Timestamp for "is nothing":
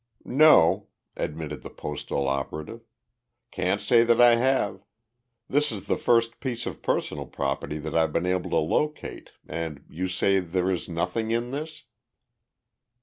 10.71-11.29